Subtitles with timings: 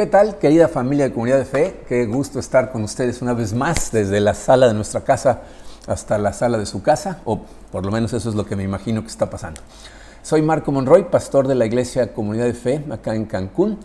[0.00, 1.80] ¿Qué tal, querida familia de Comunidad de Fe?
[1.86, 5.42] Qué gusto estar con ustedes una vez más desde la sala de nuestra casa
[5.86, 8.62] hasta la sala de su casa, o por lo menos eso es lo que me
[8.62, 9.60] imagino que está pasando.
[10.22, 13.78] Soy Marco Monroy, pastor de la Iglesia Comunidad de Fe acá en Cancún.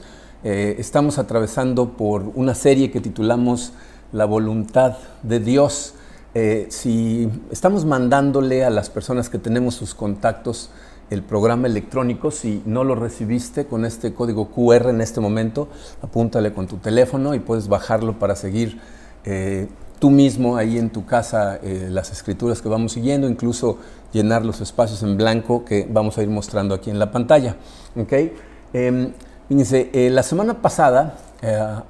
[0.45, 3.73] Eh, estamos atravesando por una serie que titulamos
[4.13, 5.95] La voluntad de Dios.
[6.33, 10.69] Eh, si estamos mandándole a las personas que tenemos sus contactos
[11.09, 12.31] el programa electrónico.
[12.31, 15.67] Si no lo recibiste con este código QR en este momento,
[16.01, 18.79] apúntale con tu teléfono y puedes bajarlo para seguir
[19.23, 19.67] eh,
[19.99, 23.77] tú mismo ahí en tu casa eh, las escrituras que vamos siguiendo, incluso
[24.11, 27.55] llenar los espacios en blanco que vamos a ir mostrando aquí en la pantalla.
[27.95, 28.33] ¿okay?
[28.73, 29.11] Em,
[29.47, 31.19] fíjense, eh, la semana pasada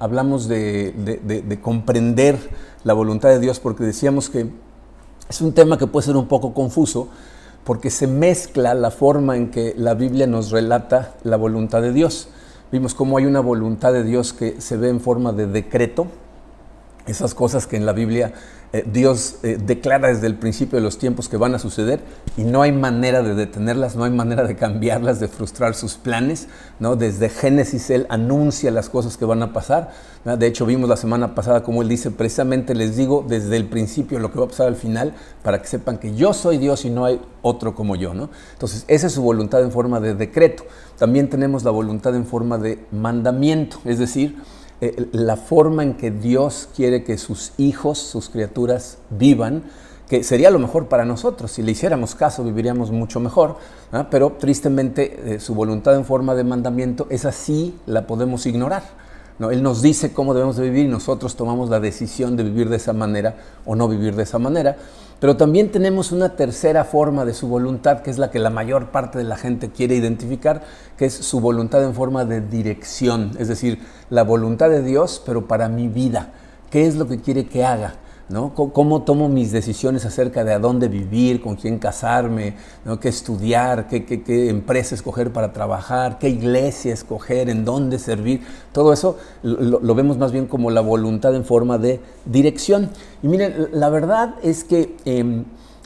[0.00, 2.36] hablamos de, de comprender
[2.84, 4.50] la voluntad de Dios porque decíamos que
[5.30, 7.08] es un tema que puede ser un poco confuso
[7.66, 12.28] porque se mezcla la forma en que la Biblia nos relata la voluntad de Dios.
[12.70, 16.06] Vimos cómo hay una voluntad de Dios que se ve en forma de decreto,
[17.08, 18.34] esas cosas que en la Biblia
[18.72, 22.00] eh, Dios eh, declara desde el principio de los tiempos que van a suceder
[22.36, 26.48] y no hay manera de detenerlas, no hay manera de cambiarlas, de frustrar sus planes.
[26.80, 26.96] ¿no?
[26.96, 29.92] Desde Génesis Él anuncia las cosas que van a pasar.
[30.24, 34.18] De hecho, vimos la semana pasada como Él dice, precisamente les digo desde el principio
[34.18, 36.90] lo que va a pasar al final para que sepan que yo soy Dios y
[36.90, 38.12] no hay otro como yo.
[38.12, 38.30] ¿no?
[38.52, 40.64] Entonces, esa es su voluntad en forma de decreto.
[40.98, 44.36] También tenemos la voluntad en forma de mandamiento, es decir,
[44.80, 49.62] eh, la forma en que Dios quiere que sus hijos, sus criaturas vivan,
[50.08, 51.50] que sería lo mejor para nosotros.
[51.50, 53.56] Si le hiciéramos caso, viviríamos mucho mejor.
[54.10, 58.82] Pero tristemente eh, su voluntad en forma de mandamiento, es así, la podemos ignorar.
[59.38, 59.50] ¿no?
[59.50, 62.76] Él nos dice cómo debemos de vivir y nosotros tomamos la decisión de vivir de
[62.76, 64.76] esa manera o no vivir de esa manera.
[65.18, 68.90] Pero también tenemos una tercera forma de su voluntad, que es la que la mayor
[68.90, 70.62] parte de la gente quiere identificar,
[70.98, 75.46] que es su voluntad en forma de dirección, es decir, la voluntad de Dios, pero
[75.46, 76.32] para mi vida.
[76.70, 77.94] ¿Qué es lo que quiere que haga?
[78.28, 78.54] ¿No?
[78.54, 82.56] ¿Cómo tomo mis decisiones acerca de a dónde vivir, con quién casarme,
[83.00, 88.42] qué estudiar, qué, qué, empresa escoger para trabajar, qué iglesia escoger, en dónde servir?
[88.72, 92.90] Todo eso lo, vemos más bien como la voluntad en forma de dirección.
[93.22, 95.44] Y miren, la verdad es que em,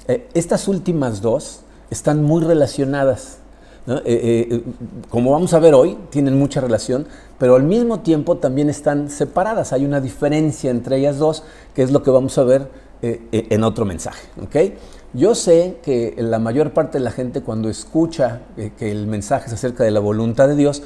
[0.09, 3.40] eh, estas últimas dos están muy relacionadas.
[3.99, 4.63] Eh, eh,
[5.09, 7.07] como vamos a ver hoy, tienen mucha relación,
[7.39, 9.73] pero al mismo tiempo también están separadas.
[9.73, 11.43] Hay una diferencia entre ellas dos,
[11.75, 12.69] que es lo que vamos a ver
[13.03, 14.29] eh, en otro mensaje.
[14.43, 14.77] ¿okay?
[15.13, 18.43] Yo sé que la mayor parte de la gente cuando escucha
[18.79, 20.83] que el mensaje es acerca de la voluntad de Dios,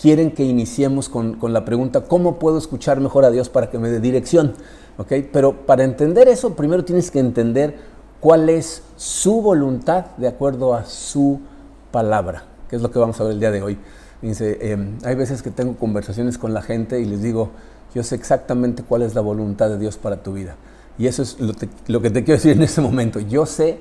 [0.00, 3.78] quieren que iniciemos con, con, la pregunta, ¿cómo puedo escuchar mejor a Dios para que
[3.78, 4.54] me dé dirección?
[4.96, 5.28] ¿Okay?
[5.30, 7.76] Pero para entender eso, primero tienes que entender
[8.20, 11.40] cuál es su voluntad de acuerdo a su
[11.96, 13.78] palabra, que es lo que vamos a ver el día de hoy.
[14.20, 17.52] Dice, em, hay veces que tengo conversaciones con la gente y les digo,
[17.94, 20.56] yo sé exactamente cuál es la voluntad de Dios para tu vida.
[20.98, 23.18] Y eso es lo, que te quiero decir en este momento.
[23.18, 23.78] Yo sé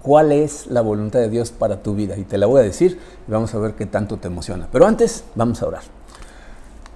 [0.00, 2.16] cuál es la voluntad de Dios para tu vida.
[2.16, 4.66] Y te la voy a decir y vamos a ver qué tanto te emociona.
[4.72, 5.82] Pero antes, vamos a orar.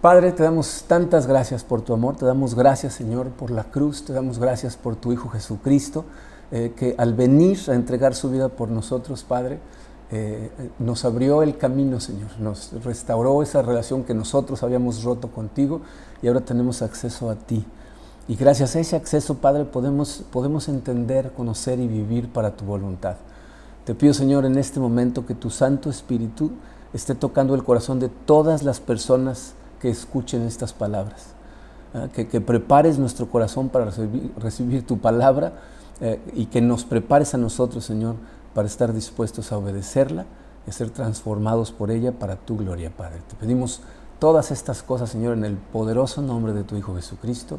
[0.01, 4.07] Padre, te damos tantas gracias por tu amor, te damos gracias Señor por la cruz,
[4.07, 6.05] te damos gracias por tu Hijo Jesucristo,
[6.53, 9.61] eh, que al venir a entregar su vida por nosotros, Padre,
[10.11, 15.81] eh, nos abrió el camino, Señor, nos restauró esa relación que nosotros habíamos roto contigo
[16.23, 17.65] y ahora tenemos acceso a ti.
[18.29, 23.17] Y gracias a ese acceso, Padre, podemos, podemos entender, conocer y vivir para tu voluntad.
[23.85, 26.53] Te pido, Señor, en este momento que tu Santo Espíritu
[26.95, 31.35] esté tocando el corazón de todas las personas que escuchen estas palabras.
[31.93, 32.09] ¿ah?
[32.15, 33.91] que, prepares nuestro corazón para
[34.39, 35.53] recibir, tu palabra
[36.01, 38.17] eh, y que nos prepares a nosotros, Señor,
[38.55, 40.27] para estar dispuestos a obedecerla
[40.67, 43.21] y a ser transformados por ella para tu gloria, Padre.
[43.29, 43.81] Te pedimos
[44.19, 47.59] todas estas cosas, Señor, en el poderoso nombre de tu Hijo Jesucristo.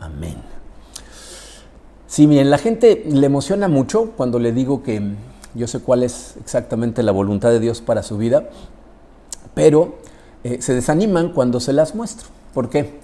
[0.00, 0.36] Amén.
[2.06, 5.14] Sí, miren, la gente le emociona mucho cuando le digo que
[5.54, 8.48] yo sé cuál es exactamente la voluntad de Dios para su vida,
[9.54, 9.96] pero
[10.44, 12.28] eh, se desaniman cuando se las muestro.
[12.54, 13.00] ¿Por qué?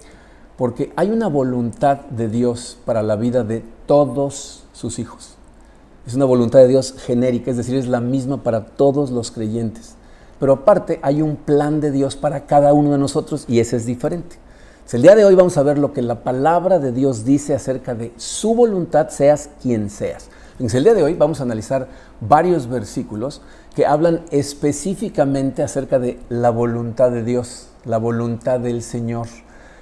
[0.57, 5.34] Porque hay una voluntad de Dios para la vida de todos sus hijos.
[6.07, 9.95] Es una voluntad de Dios genérica, es decir, es la misma para todos los creyentes.
[10.39, 13.87] Pero aparte hay un plan de Dios para cada uno de nosotros y ese es
[13.87, 14.37] diferente.
[14.91, 17.95] el día de hoy vamos a ver lo que la palabra de Dios dice acerca
[17.95, 20.29] de su voluntad, seas quien seas.
[20.59, 21.87] el día de hoy vamos a analizar
[22.21, 23.41] varios versículos
[23.75, 29.27] que hablan específicamente acerca de la voluntad de Dios, la voluntad del Señor.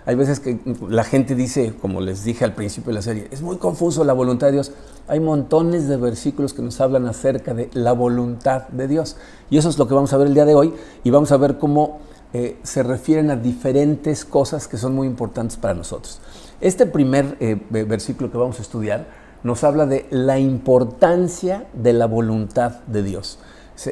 [0.05, 0.59] Hay veces que
[0.89, 4.13] la gente dice, como les dije al principio de la serie, es muy confuso la
[4.13, 4.71] voluntad de Dios.
[5.07, 9.15] Hay montones de versículos que nos hablan acerca de la voluntad de Dios.
[9.50, 10.73] Y eso es lo que vamos a ver el día de hoy.
[11.03, 12.00] Y vamos a ver cómo
[12.33, 16.19] eh, se refieren a diferentes cosas que son muy importantes para nosotros.
[16.59, 19.07] Este primer eh, versículo que vamos a estudiar
[19.44, 23.39] nos habla de la importancia de la voluntad de Dios.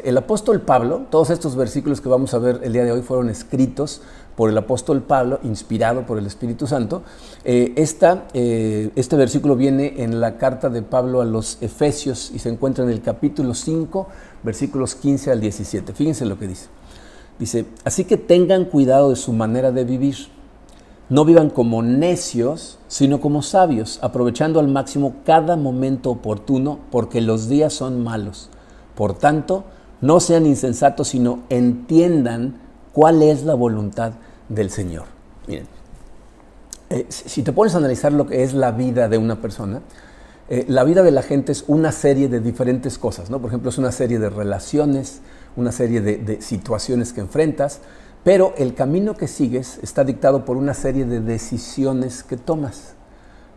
[0.04, 3.30] El apóstol Pablo, todos estos versículos que vamos a ver el día de hoy fueron
[3.30, 4.02] escritos
[4.36, 7.04] por el apóstol Pablo, inspirado por el Espíritu Santo.
[7.44, 7.74] Eh,
[8.34, 12.84] eh, este versículo viene en la carta de Pablo a los Efesios y se encuentra
[12.84, 14.08] en el capítulo 5,
[14.44, 15.94] versículos 15 al 17.
[15.94, 16.68] Fíjense lo que dice.
[17.40, 20.16] Dice, así que tengan cuidado de su manera de vivir.
[21.10, 27.50] No vivan como necios, sino como sabios, aprovechando al máximo cada momento oportuno, porque los
[27.50, 28.50] días son malos.
[28.96, 29.66] Por tanto,
[30.00, 34.14] no sean insensatos, sino entiendan cuál es la voluntad
[34.50, 35.06] del Señor.
[35.48, 35.68] Miren,
[36.90, 39.82] eh, si te pones a analizar lo que es la vida de una persona,
[40.50, 43.40] eh, la vida de la gente es una serie de diferentes cosas, ¿no?
[43.40, 45.22] Por ejemplo, es una serie de relaciones,
[45.56, 47.80] una serie de, situaciones que enfrentas,
[48.26, 52.96] pero el camino que sigues está dictado por una serie de decisiones que tomas.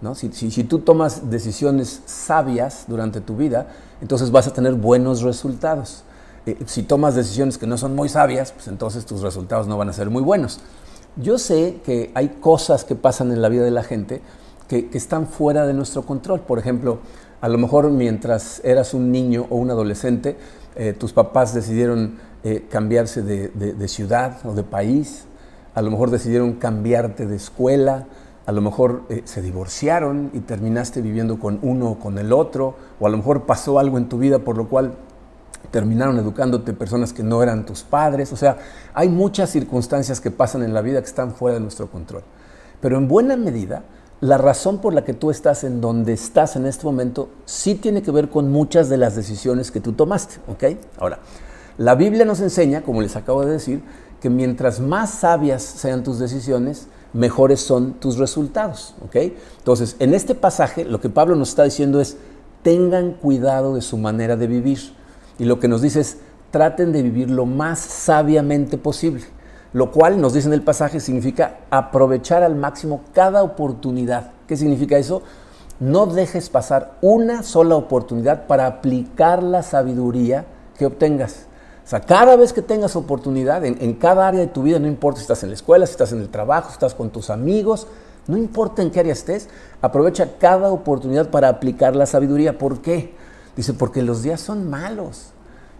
[0.01, 0.15] ¿no?
[0.15, 3.67] Si, si, tú tomas decisiones sabias durante tu vida,
[4.01, 6.05] entonces vas a tener buenos resultados.
[6.47, 9.89] Eh, si tomas decisiones que no son muy sabias, pues entonces tus resultados no van
[9.89, 10.61] a ser muy buenos.
[11.17, 14.21] Yo sé que hay cosas que pasan en la vida de la gente
[14.69, 16.41] que, están fuera de nuestro control.
[16.41, 16.99] Por ejemplo,
[17.41, 20.37] a lo mejor mientras eras un niño o un adolescente,
[20.77, 25.25] eh, tus papás decidieron eh, cambiarse de, ciudad o de país,
[25.75, 28.07] a lo mejor decidieron cambiarte de escuela,
[28.45, 33.07] a lo mejor se divorciaron y terminaste viviendo con uno o con el otro, o
[33.07, 34.95] a lo mejor pasó algo en tu vida por lo cual
[35.71, 38.33] terminaron educándote personas que no eran tus padres.
[38.33, 38.59] O sea,
[38.93, 42.23] hay muchas circunstancias que pasan en la vida que están fuera de nuestro control.
[42.81, 43.83] Pero en buena medida,
[44.21, 48.03] la razón por la que tú estás en donde estás en este momento sí tiene
[48.03, 50.37] que ver con muchas de las decisiones que tú tomaste.
[50.49, 50.79] ¿ok?
[50.99, 51.19] Ahora,
[51.77, 53.83] la Biblia nos enseña, como les acabo de decir,
[54.21, 58.95] que mientras más sabias sean tus decisiones, mejores son tus resultados.
[59.05, 59.17] ¿ok?
[59.59, 62.17] Entonces, en este pasaje, lo que Pablo nos está diciendo es,
[62.63, 64.79] tengan cuidado de su manera de vivir.
[65.39, 66.19] Y lo que nos dice es,
[66.51, 69.25] traten de vivir lo más sabiamente posible.
[69.73, 74.31] Lo cual, nos dice en el pasaje, significa aprovechar al máximo cada oportunidad.
[74.47, 75.23] ¿Qué significa eso?
[75.81, 80.45] No dejes pasar una sola oportunidad para aplicar la sabiduría
[80.79, 81.47] que obtengas.
[81.85, 84.87] O sea, cada vez que tengas oportunidad, en, en, cada área de tu vida, no
[84.87, 87.29] importa si estás en la escuela, si estás en el trabajo, si estás con tus
[87.29, 87.89] amigos,
[88.27, 89.49] no importa en qué área estés,
[89.83, 92.57] aprovecha cada oportunidad para aplicar la sabiduría.
[92.59, 93.13] ¿Por qué?
[93.57, 95.33] Dice, porque los días son malos.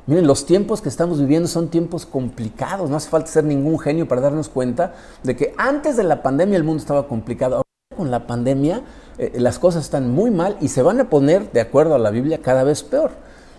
[0.07, 2.91] Miren, los tiempos que estamos viviendo son tiempos complicados.
[2.91, 6.57] No hace falta ser ningún genio para darnos cuenta de que antes de la pandemia
[6.57, 7.57] el mundo estaba complicado.
[7.57, 7.65] Ahora
[7.97, 8.83] con la pandemia
[9.19, 12.11] eh, las cosas están muy mal y se van a poner, de acuerdo a la
[12.11, 13.13] Biblia, cada vez peor.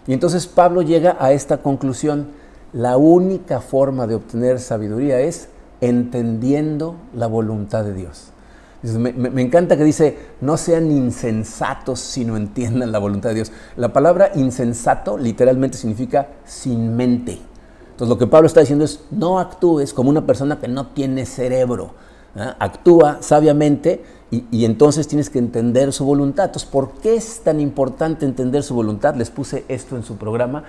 [0.07, 2.27] Y entonces Pablo llega a esta conclusión.
[2.73, 5.47] La única forma de obtener sabiduría es
[5.81, 8.31] entendiendo la voluntad de Dios.
[8.93, 13.51] Me, encanta que dice, no sean insensatos sino entiendan la voluntad de Dios.
[13.77, 17.39] La palabra insensato literalmente significa sin mente.
[17.91, 21.25] Entonces lo que Pablo está diciendo es, no actúes como una persona que no tiene
[21.25, 21.93] cerebro.
[22.35, 22.55] ¿ah?
[22.59, 26.45] Actúa sabiamente y, y, entonces tienes que entender su voluntad.
[26.45, 29.15] Entonces, ¿por qué es tan importante entender su voluntad?
[29.15, 30.63] Les puse esto en su programa.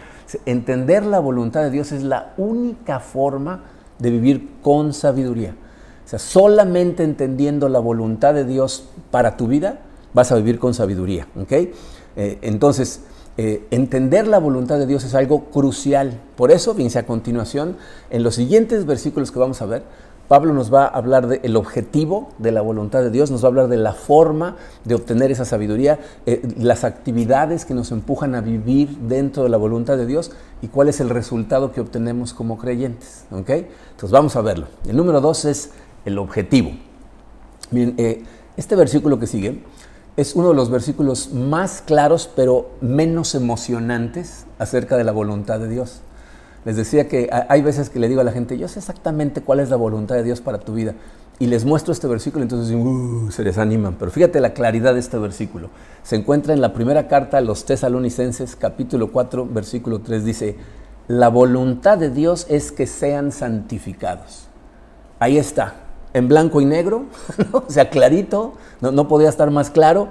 [0.47, 3.65] Entender la voluntad de Dios es la única forma
[3.99, 5.55] de vivir con sabiduría.
[6.07, 9.81] O sea, solamente entendiendo la voluntad de Dios para tu vida,
[10.15, 11.27] vas a vivir con sabiduría.
[11.51, 13.01] Eh, entonces,
[13.37, 16.21] eh, entender la voluntad de Dios es algo crucial.
[16.37, 17.77] Por eso, fíjense a continuación,
[18.11, 19.83] en los siguientes versículos que vamos a ver,
[20.29, 23.51] Pablo nos va a hablar del objetivo de la voluntad de Dios, nos va a
[23.51, 28.41] hablar de la forma de obtener esa sabiduría, eh, las actividades que nos empujan a
[28.41, 30.33] vivir dentro de la voluntad de Dios
[30.63, 33.25] y cuál es el resultado que obtenemos como creyentes.
[33.31, 34.67] Entonces vamos a verlo.
[34.89, 35.71] El número dos es
[36.07, 36.71] el objetivo.
[37.73, 38.25] Eh,
[38.57, 39.63] este versículo que sigue
[40.17, 45.69] es uno de los versículos más claros pero menos emocionantes acerca de la voluntad de
[45.69, 46.01] Dios.
[46.65, 49.61] Les decía que hay veces que le digo a la gente, yo sé exactamente cuál
[49.61, 50.95] es la voluntad de Dios para tu vida.
[51.39, 53.97] Y les muestro este versículo, entonces uh, se desaniman.
[53.99, 55.69] Pero fíjate la claridad de este versículo.
[56.03, 60.57] Se encuentra en la primera carta a los tesalonicenses, capítulo 4, versículo 3, dice,
[61.09, 64.49] la voluntad de Dios es que sean santificados.
[65.21, 65.75] Ahí está,
[66.17, 67.05] en blanco y negro,
[67.53, 70.09] o sea, clarito, no, podía estar más claro.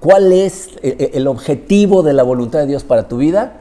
[0.00, 3.54] ¿Cuál es e, e, el objetivo de la voluntad de Dios para tu vida?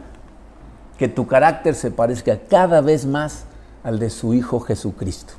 [0.98, 3.46] Que tu carácter se parezca cada vez más
[3.84, 5.34] al de su Hijo Jesucristo.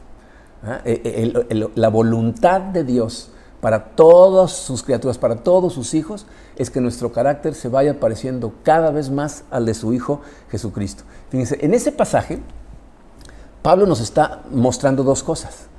[0.65, 0.81] ¿Ah?
[0.85, 1.33] E,
[1.75, 7.11] la voluntad de Dios para todas sus criaturas, para todos sus hijos, es que nuestro
[7.13, 11.03] carácter se vaya pareciendo cada vez más al de su Hijo Jesucristo.
[11.31, 12.39] Fíjense, en ese pasaje,
[13.61, 15.72] Pablo nos está mostrando dos cosas.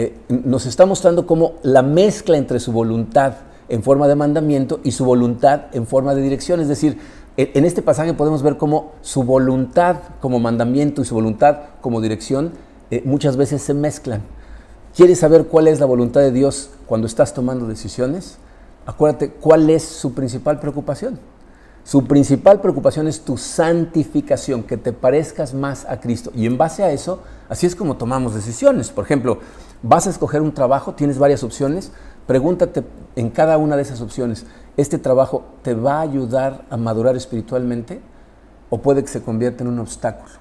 [0.00, 3.34] Eh, nos está mostrando cómo la mezcla entre su voluntad
[3.68, 6.58] en forma de mandamiento y su voluntad en forma de dirección.
[6.58, 6.96] Es decir,
[7.36, 12.52] en este pasaje podemos ver cómo su voluntad como mandamiento y su voluntad como dirección
[12.90, 14.22] eh, muchas veces se mezclan.
[14.96, 18.38] ¿Quieres saber cuál es la voluntad de Dios cuando estás tomando decisiones?
[18.86, 21.18] Acuérdate cuál es su principal preocupación.
[21.84, 26.30] Su principal preocupación es tu santificación, que te parezcas más a Cristo.
[26.34, 28.90] Y en base a eso, así es como tomamos decisiones.
[28.90, 29.38] Por ejemplo,
[29.82, 31.92] vas a escoger un trabajo, tienes varias opciones,
[32.26, 32.84] pregúntate
[33.16, 34.46] en cada una de esas opciones,
[34.76, 38.00] ¿este trabajo te va a ayudar a madurar espiritualmente
[38.68, 40.34] o puede que se convierta en un obstáculo?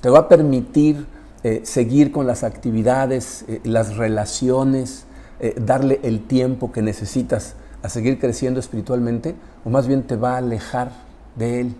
[0.00, 1.06] ¿Te va a permitir
[1.42, 5.06] eh, seguir con las actividades, eh, las relaciones,
[5.38, 9.34] eh, darle el tiempo que necesitas a seguir creciendo espiritualmente
[9.64, 10.90] o más bien te va a alejar
[11.36, 11.76] de Él.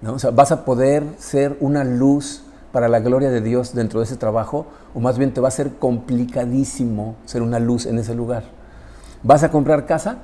[0.00, 0.14] ¿no?
[0.14, 4.06] O sea, vas a poder ser una luz para la gloria de Dios dentro de
[4.06, 8.14] ese trabajo o más bien te va a ser complicadísimo ser una luz en ese
[8.14, 8.44] lugar.
[9.22, 10.18] ¿Vas a comprar casa?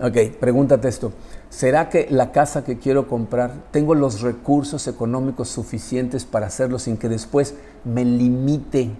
[0.00, 1.12] Ok, pregúntate esto.
[1.50, 6.96] ¿Será que la casa que quiero comprar tengo los recursos económicos suficientes para hacerlo sin
[6.96, 8.90] que después me limite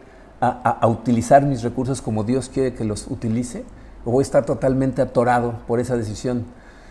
[0.41, 3.65] a, a utilizar mis recursos como Dios quiere que los utilice?
[4.05, 6.45] O voy a estar totalmente atorado por esa decisión.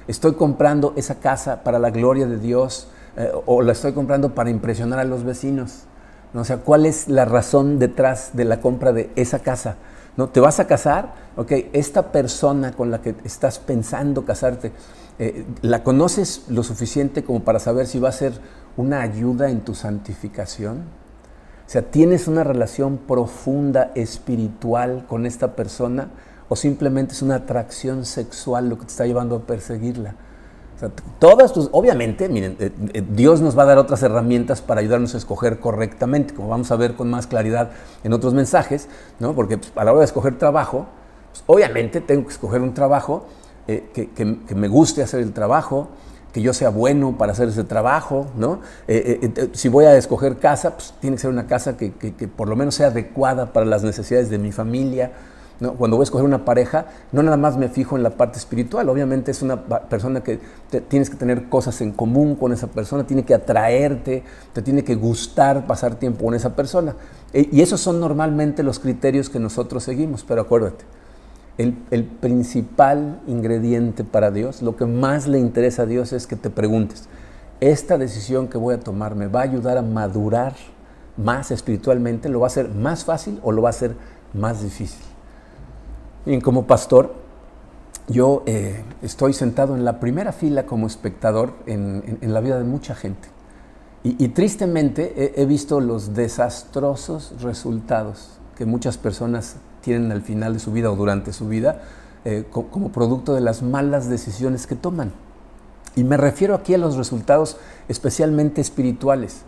[0.08, 2.88] Estoy comprando esa casa para la gloria de Dios
[3.18, 5.84] eh, o la estoy comprando para impresionar a los vecinos.
[6.34, 6.42] ¿no?
[6.42, 9.76] O ¿cuál es la razón detrás de la compra de esa casa?
[10.18, 10.30] ¿No?
[10.30, 11.14] ¿Te vas a casar?
[11.36, 14.72] Ok, esta persona con la que estás pensando casarte,
[15.18, 18.34] eh, ¿la conoces lo suficiente como para saber si va a ser
[18.78, 20.84] una ayuda en tu santificación?
[21.68, 26.10] O sea, ¿tienes una relación profunda espiritual con esta persona?
[26.50, 30.16] O simplemente es una atracción sexual lo que te está llevando a perseguirla.
[31.20, 35.14] todas tus, obviamente, miren, eh, eh, Dios nos va a dar otras herramientas para ayudarnos
[35.14, 37.70] a escoger correctamente, como vamos a ver con más claridad
[38.04, 38.88] en otros mensajes,
[39.20, 39.36] ¿no?
[39.36, 40.88] porque pues, a la hora de escoger trabajo,
[41.32, 43.26] pues, obviamente tengo que escoger un trabajo
[43.68, 45.90] eh, que, me guste hacer el trabajo,
[46.34, 48.60] que yo sea bueno para hacer ese trabajo, ¿no?
[49.54, 52.56] si voy a escoger casa, pues tiene que ser una casa que, que por lo
[52.56, 55.12] menos sea adecuada para las necesidades de mi familia,
[55.60, 58.88] cuando voy a escoger una pareja, no nada más me fijo en la parte espiritual,
[58.88, 60.40] obviamente es una persona que
[60.88, 64.24] tienes que tener cosas en común con esa persona, tiene que atraerte,
[64.54, 66.96] te tiene que gustar pasar tiempo con esa persona.
[67.34, 70.86] E, y esos son normalmente los criterios que nosotros seguimos, pero acuérdate,
[71.58, 76.38] el, el principal ingrediente para Dios, lo que más le interesa a Dios es que
[76.38, 77.10] te preguntes,
[77.60, 80.54] ¿esta decisión que voy a tomar me va a ayudar a madurar
[81.18, 82.30] más espiritualmente?
[82.30, 83.96] ¿Lo va a hacer más fácil o lo va a hacer
[84.34, 85.09] más difícil?
[86.30, 87.16] Bien, como pastor,
[88.08, 92.94] yo eh, estoy sentado en la primera fila como espectador en, la vida de mucha
[92.94, 93.30] gente.
[94.04, 100.72] Y, tristemente he, visto los desastrosos resultados que muchas personas tienen al final de su
[100.72, 101.82] vida o durante su vida
[102.26, 105.12] eh, como producto de las malas decisiones que toman.
[105.96, 107.58] Y me refiero aquí a los resultados
[107.88, 109.42] especialmente espirituales,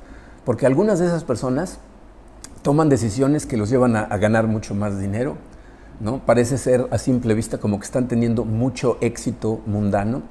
[0.45, 1.77] porque algunas de esas personas
[2.63, 5.37] toman decisiones que los llevan a ganar mucho más dinero,
[6.25, 10.23] Parece ser a simple vista como que están teniendo mucho éxito mundano.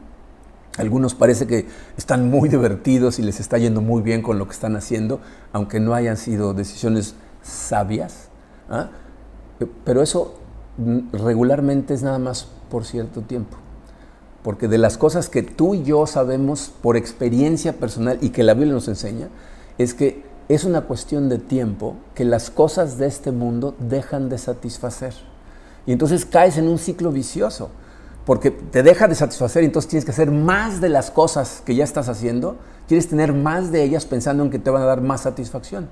[0.78, 4.52] Algunos parece que están muy divertidos y les está yendo muy bien con lo que
[4.52, 5.20] están haciendo,
[5.52, 8.28] aunque no hayan sido decisiones sabias.
[8.68, 8.88] ¿ah?
[9.84, 10.34] Pero eso
[11.12, 13.56] regularmente es nada más por cierto tiempo.
[14.42, 18.54] Porque de las cosas que tú y yo sabemos por experiencia personal y que la
[18.54, 19.28] Biblia nos enseña,
[19.78, 24.38] es que es una cuestión de tiempo que las cosas de este mundo dejan de
[24.38, 25.29] satisfacer.
[25.90, 27.68] Y entonces caes en un ciclo vicioso,
[28.24, 31.74] porque te deja de satisfacer y entonces tienes que hacer más de las cosas que
[31.74, 35.00] ya estás haciendo, quieres tener más de ellas pensando en que te van a dar
[35.00, 35.88] más satisfacción.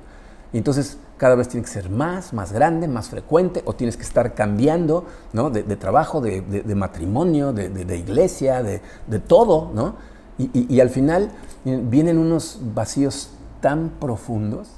[0.53, 4.05] Y entonces cada vez tiene que ser más, más grande, más frecuente, o tienes que
[4.05, 5.51] estar cambiando ¿no?
[5.51, 6.43] de, trabajo, de,
[6.77, 9.97] matrimonio, de, iglesia, de, todo, ¿no?
[10.39, 11.33] y al final
[11.65, 14.69] vienen unos vacíos tan profundos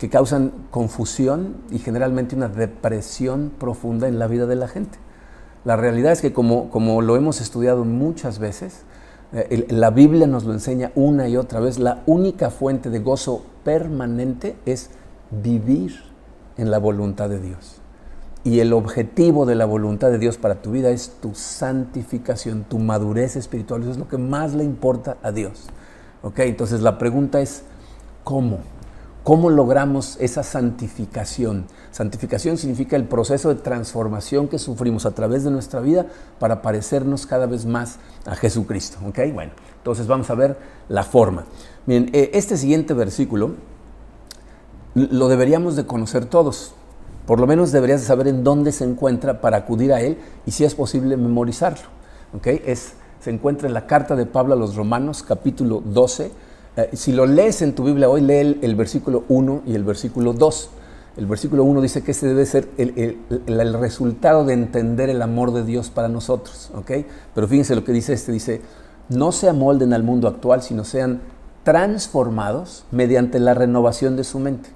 [0.00, 4.98] que causan confusión y generalmente una depresión profunda en la vida de la gente.
[5.66, 8.84] La realidad es que como, como lo hemos estudiado muchas veces,
[9.34, 13.44] eh, la Biblia nos lo enseña una y otra vez, la única fuente de gozo
[13.62, 14.88] permanente es
[15.30, 16.00] vivir
[16.56, 17.76] en la voluntad de Dios.
[18.42, 22.78] Y el objetivo de la voluntad de Dios para tu vida es tu santificación, tu
[22.78, 23.82] madurez espiritual.
[23.82, 25.66] Eso es lo que más le importa a Dios.
[26.22, 26.38] ¿Ok?
[26.38, 27.64] Entonces la pregunta es,
[28.24, 28.60] ¿cómo?
[29.22, 31.66] ¿Cómo logramos esa santificación?
[31.90, 36.06] Santificación significa el proceso de transformación que sufrimos a través de nuestra vida
[36.38, 38.96] para parecernos cada vez más a Jesucristo.
[39.06, 39.18] ¿Ok?
[39.34, 40.56] Bueno, entonces vamos a ver
[40.88, 41.44] la forma.
[41.84, 43.56] Miren, eh, este siguiente versículo
[44.94, 46.72] lo deberíamos de conocer todos.
[47.26, 50.52] Por lo menos deberías de saber en dónde se encuentra para acudir a él y
[50.52, 51.88] si es posible memorizarlo.
[52.34, 52.62] ¿okay?
[52.64, 56.49] Es, se encuentra en la carta de Pablo a los Romanos, capítulo 12.
[56.80, 60.32] Eh, si lo lees en tu Biblia hoy, lee el, versículo 1 y el versículo
[60.32, 60.70] 2.
[61.16, 65.52] El versículo 1 dice que ese debe ser el, el, resultado de entender el amor
[65.52, 66.70] de Dios para nosotros.
[66.74, 67.06] ¿okay?
[67.34, 68.62] Pero fíjense lo que dice este, dice,
[69.08, 71.20] no se amolden al mundo actual, sino sean
[71.64, 74.70] transformados mediante la renovación de su mente.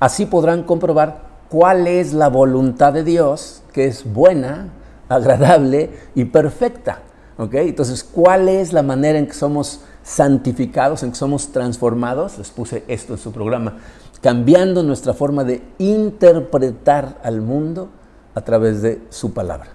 [0.00, 4.70] Así podrán comprobar cuál es la voluntad de Dios, que es buena,
[5.08, 7.02] agradable y perfecta.
[7.38, 7.68] ¿Okay?
[7.68, 12.38] Entonces, ¿cuál es la manera en que somos santificados, en que somos transformados?
[12.38, 13.78] Les puse esto en su programa,
[14.22, 17.88] cambiando nuestra forma de interpretar al mundo
[18.34, 19.70] a través de su palabra.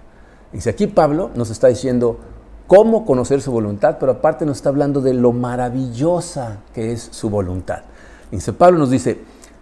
[0.52, 2.18] Dice aquí Pablo nos está diciendo
[2.66, 7.28] cómo conocer su voluntad, pero aparte nos está hablando de lo maravillosa que es su
[7.28, 7.82] voluntad.
[8.30, 9.20] Dice Pablo nos dice,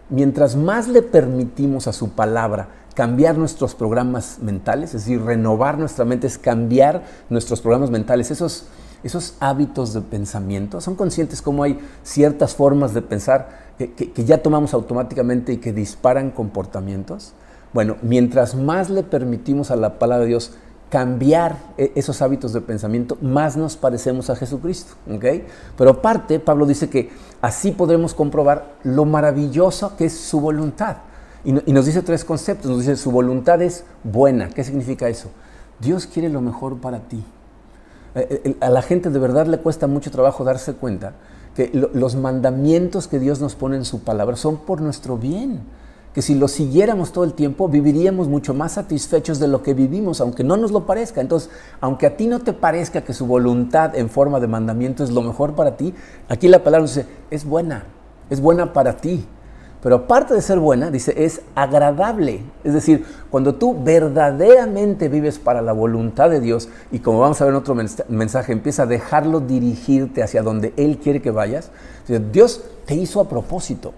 [0.09, 6.05] mientras más le permitimos a su palabra cambiar nuestros programas mentales, es decir, renovar nuestra
[6.05, 8.67] mente, es cambiar nuestros programas mentales, esos,
[9.03, 14.75] esos hábitos de pensamiento, son conscientes cómo hay ciertas formas de pensar que, ya tomamos
[14.75, 17.33] automáticamente y que disparan comportamientos.
[17.73, 20.53] Bueno, mientras más le permitimos a la palabra de Dios
[20.91, 24.95] cambiar e, esos hábitos de pensamiento, más nos parecemos a Jesucristo.
[25.11, 25.47] ¿okay?
[25.79, 30.99] Pero aparte, Pablo dice que así podremos comprobar lo maravilloso que es su voluntad.
[31.45, 32.71] Y, nos dice tres conceptos.
[32.71, 34.51] Nos dice, su voluntad es buena.
[34.51, 35.31] ¿Qué significa eso?
[35.81, 37.25] Dios quiere lo mejor para ti.
[38.15, 41.15] Eh, eh, a la gente de verdad le cuesta mucho trabajo darse cuenta
[41.55, 45.61] que los mandamientos que Dios nos pone en su palabra son por nuestro bien
[46.15, 50.21] que si lo siguiéramos todo el tiempo viviríamos mucho más satisfechos de lo que vivimos,
[50.21, 51.21] aunque no nos lo parezca.
[51.21, 51.51] Entonces,
[51.81, 55.23] aunque a ti no te parezca que su voluntad en forma de mandamiento es lo
[55.23, 55.95] mejor para ti,
[56.29, 57.85] aquí la palabra dice, es buena,
[58.29, 59.25] es buena para ti.
[59.83, 62.43] Pero aparte de ser buena, dice, es agradable.
[62.65, 67.47] Es decir, cuando tú verdaderamente vives para la voluntad de Dios y como vamos a
[67.47, 67.75] ver en otro
[68.09, 71.71] mensaje, empieza a dejarlo dirigirte hacia donde Él quiere que vayas,
[72.33, 73.95] Dios te hizo a propósito.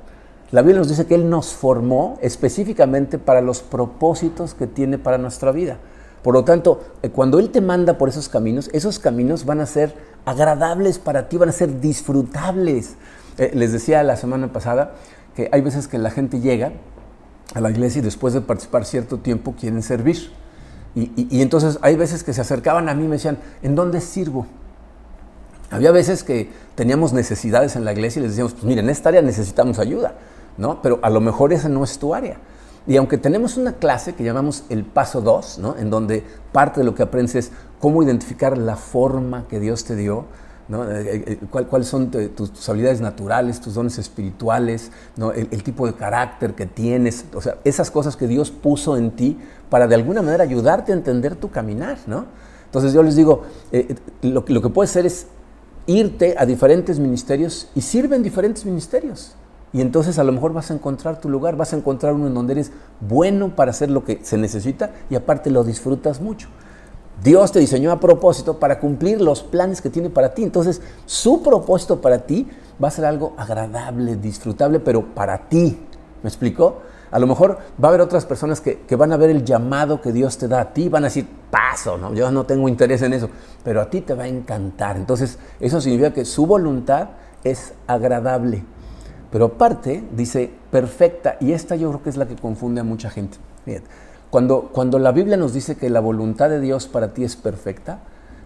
[0.52, 5.18] La Biblia nos dice que Él nos formó específicamente para los propósitos que tiene para
[5.18, 5.78] nuestra vida.
[6.22, 9.66] Por lo tanto, eh, cuando Él te manda por esos caminos, esos caminos van a
[9.66, 12.94] ser agradables para ti, van a ser disfrutables.
[13.38, 14.92] Eh, les decía la semana pasada
[15.34, 16.72] que hay veces que la gente llega
[17.54, 20.32] a la iglesia y después de participar cierto tiempo quieren servir.
[20.94, 24.00] Y, y entonces hay veces que se acercaban a mí y me decían, ¿en dónde
[24.00, 24.46] sirvo?
[25.70, 29.08] Había veces que teníamos necesidades en la iglesia y les decíamos, pues miren, en esta
[29.08, 30.14] área necesitamos ayuda.
[30.56, 30.82] ¿no?
[30.82, 32.36] Pero a lo mejor esa no es tu área.
[32.86, 35.76] Y aunque tenemos una clase que llamamos el paso 2, ¿no?
[35.76, 39.94] en donde parte de lo que aprendes es cómo identificar la forma que Dios te
[39.94, 40.26] dio,
[40.72, 40.90] ¿no?
[40.90, 45.30] Eh, eh, eh, ¿Cuáles son tus, habilidades naturales, tus dones espirituales, ¿no?
[45.30, 49.38] el, tipo de carácter que tienes, o sea, esas cosas que Dios puso en ti
[49.68, 51.98] para de alguna manera ayudarte a entender tu caminar.
[52.06, 52.24] ¿no?
[52.64, 53.42] Entonces yo les digo,
[54.22, 55.26] lo, lo que puedes hacer es
[55.86, 59.34] irte a diferentes ministerios y sirve en diferentes ministerios.
[59.74, 62.34] Y entonces a lo mejor vas a encontrar tu lugar, vas a encontrar uno en
[62.34, 66.48] donde eres bueno para hacer lo que se necesita y aparte lo disfrutas mucho.
[67.22, 70.42] Dios te diseñó a propósito para cumplir los planes que tiene para ti.
[70.42, 72.48] Entonces, su propósito para ti
[72.82, 75.78] va a ser algo agradable, disfrutable, pero para ti.
[76.22, 76.80] ¿Me explicó?
[77.10, 80.00] A lo mejor va a haber otras personas que, que, van a ver el llamado
[80.00, 82.14] que Dios te da a ti, van a decir, paso, ¿no?
[82.14, 83.28] yo no tengo interés en eso,
[83.62, 84.96] pero a ti te va a encantar.
[84.96, 87.10] Entonces, eso significa que su voluntad
[87.44, 88.64] es agradable.
[89.30, 93.10] Pero aparte, dice perfecta, y esta yo creo que es la que confunde a mucha
[93.10, 93.38] gente.
[94.32, 98.00] Cuando, cuando la Biblia nos dice que la voluntad de Dios para ti es perfecta,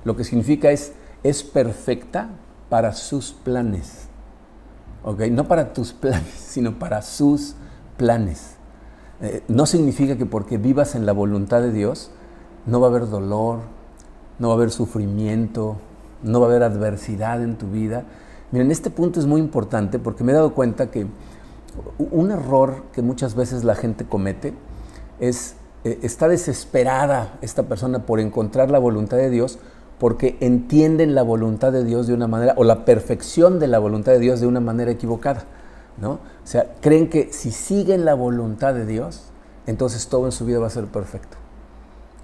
[0.05, 2.29] lo que significa es, es perfecta
[2.69, 4.09] para sus planes.
[5.03, 5.31] ¿Okay?
[5.31, 7.55] No para tus planes, sino para sus
[7.97, 8.57] planes.
[9.23, 12.11] Eh, no significa que porque vivas en la voluntad de Dios,
[12.67, 13.61] no va a haber dolor,
[14.39, 15.77] no va a haber sufrimiento,
[16.23, 18.05] no va a haber adversidad en tu vida,
[18.53, 21.07] Miren, este punto es muy importante porque me he dado cuenta que
[21.99, 24.55] un error que muchas veces la gente comete
[25.19, 29.59] es, eh, está desesperada esta persona por encontrar la voluntad de Dios
[29.99, 34.13] porque entienden la voluntad de Dios de una manera, o la perfección de la voluntad
[34.13, 35.45] de Dios de una manera equivocada.
[35.99, 36.13] ¿no?
[36.13, 39.31] O sea, creen que si siguen la voluntad de Dios,
[39.67, 41.39] entonces todo en su vida va a ser perfecto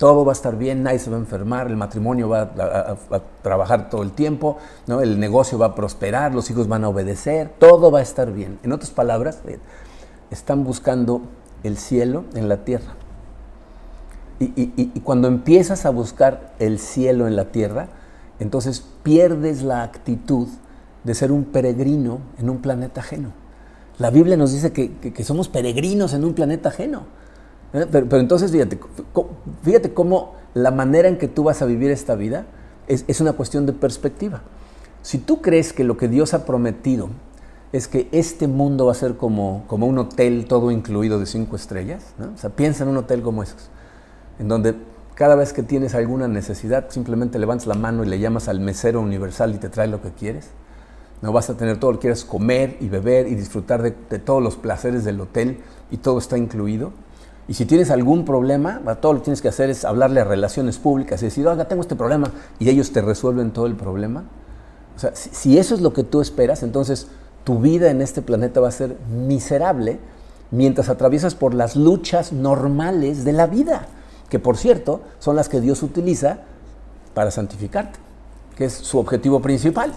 [0.02, 2.96] todo va a estar bien, nadie se va a enfermar, el matrimonio va a,
[3.40, 4.56] trabajar todo el tiempo,
[4.88, 5.00] ¿no?
[5.00, 8.58] el negocio va a prosperar, los hijos van a obedecer, todo va a estar bien.
[8.64, 9.60] En otras palabras, eh,
[10.32, 11.22] están buscando
[11.62, 12.96] el cielo en la tierra.
[14.38, 17.88] Y, cuando empiezas a buscar el cielo en la tierra,
[18.40, 20.48] entonces pierdes la actitud
[21.04, 23.32] de ser un peregrino en un planeta ajeno.
[23.98, 27.04] La Biblia nos dice que, somos peregrinos en un planeta ajeno.
[27.72, 27.86] ¿eh?
[27.90, 28.78] Pero, entonces fíjate,
[29.62, 32.46] fíjate cómo la manera en que tú vas a vivir esta vida
[32.88, 34.42] es, una cuestión de perspectiva.
[35.02, 37.10] Si tú crees que lo que Dios ha prometido
[37.72, 41.56] es que este mundo va a ser como, como un hotel todo incluido de cinco
[41.56, 43.70] estrellas, o sea, piensa en un hotel como esos,
[44.38, 44.74] en donde
[45.14, 49.00] cada vez que tienes alguna necesidad simplemente levantas la mano y le llamas al mesero
[49.00, 50.48] universal y te trae lo que quieres.
[51.20, 54.42] No vas a tener todo lo que quieres comer y beber y disfrutar de, todos
[54.42, 56.92] los placeres del hotel y todo está incluido.
[57.46, 60.78] Y si tienes algún problema, todo lo que tienes que hacer es hablarle a relaciones
[60.78, 64.24] públicas y decir, oiga, tengo este problema, y ellos te resuelven todo el problema.
[64.96, 67.08] O sea, si eso es lo que tú esperas, entonces
[67.44, 69.98] tu vida en este planeta va a ser miserable
[70.50, 73.86] mientras atraviesas por las luchas normales de la vida,
[74.32, 76.38] que por cierto son las que Dios utiliza
[77.12, 77.98] para santificarte,
[78.56, 79.92] que es su objetivo principal.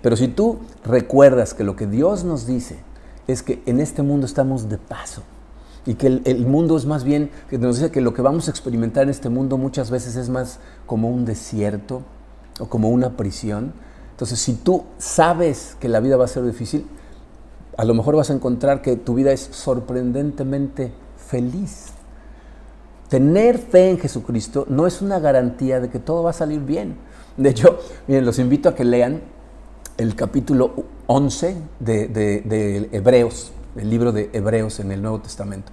[0.00, 2.78] Pero si tú recuerdas que lo que Dios nos dice
[3.26, 5.24] es que en este mundo estamos de paso
[5.84, 8.46] y que el, el, mundo es más bien, que nos dice que lo que vamos
[8.46, 12.02] a experimentar en este mundo muchas veces es más como un desierto
[12.60, 13.72] o como una prisión,
[14.12, 16.86] entonces, si tú sabes que la vida va a ser difícil,
[17.76, 21.91] a lo mejor vas a encontrar que tu vida es sorprendentemente feliz.
[23.12, 26.96] Tener fe en Jesucristo no es una garantía de que todo va a salir bien.
[27.36, 29.20] De hecho, miren, los invito a que lean
[29.98, 30.72] el capítulo
[31.08, 35.72] 11 de, Hebreos, el libro de Hebreos en el Nuevo Testamento.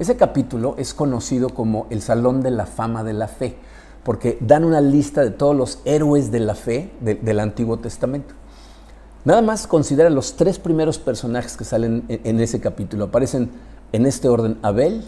[0.00, 3.54] Ese capítulo es conocido como el Salón de la Fama de la Fe
[4.02, 8.34] porque dan una lista de todos los héroes de la fe del Antiguo Testamento.
[9.24, 13.04] Nada más considera los tres primeros personajes que salen en, ese capítulo.
[13.04, 13.48] Aparecen
[13.92, 15.04] en este orden Abel,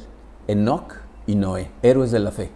[0.46, 2.50] Enoch y Noé, héroes de la fe.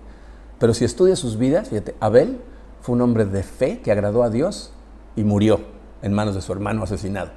[0.59, 2.41] Pero si estudias sus vidas, fíjate, Abel
[2.81, 4.73] fue un hombre de fe que agradó a Dios
[5.17, 5.61] y murió
[6.03, 7.31] en manos de su hermano asesinado.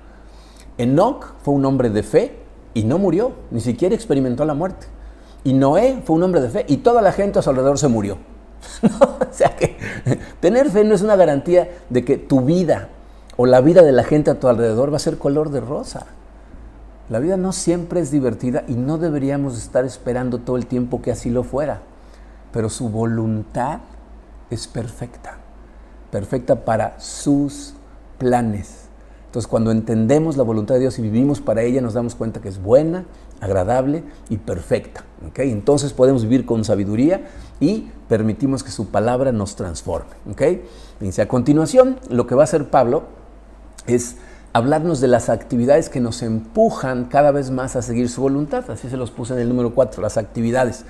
[0.78, 2.38] Enoch fue un hombre de fe
[2.74, 4.88] y no murió, ni siquiera experimentó la muerte.
[5.44, 7.88] Y Noé fue un hombre de fe y toda la gente a su alrededor se
[7.88, 8.18] murió.
[8.84, 9.78] o sea que
[10.40, 12.90] tener fe no es una garantía de que tu vida
[13.38, 16.06] o la vida de la gente a tu alrededor va a ser color de rosa.
[17.10, 21.12] La vida no siempre es divertida y no deberíamos estar esperando todo el tiempo que
[21.12, 21.82] así lo fuera.
[22.54, 23.80] Pero su voluntad
[24.52, 25.38] es perfecta,
[26.12, 27.74] perfecta para sus
[28.20, 28.90] planes.
[29.26, 32.50] Entonces cuando entendemos la voluntad de Dios y vivimos para ella, nos damos cuenta que
[32.50, 33.06] es buena,
[33.42, 35.04] agradable y perfecta.
[35.28, 35.52] ¿okay?
[35.52, 37.28] Entonces podemos vivir con sabiduría
[37.60, 40.12] y permitimos que su palabra nos transforme.
[40.32, 40.64] ¿okay?
[41.20, 43.04] A continuación, lo que va a hacer Pablo
[43.86, 44.18] es
[44.54, 48.70] hablarnos de las actividades que nos empujan cada vez más a seguir su voluntad.
[48.70, 50.86] Así se los puse en el número 4, las actividades.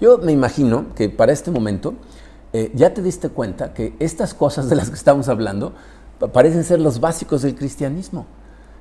[0.00, 1.94] Yo me imagino que para este momento
[2.52, 5.74] eh, ya te diste cuenta que estas cosas de las que estamos hablando
[6.32, 8.26] parecen ser los básicos del cristianismo.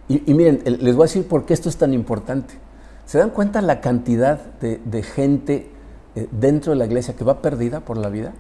[0.07, 2.55] Y, miren, les voy a decir por qué esto es tan importante.
[3.05, 5.71] ¿Se dan cuenta la cantidad de, gente
[6.15, 8.33] eh, dentro de la iglesia que va perdida por la vida?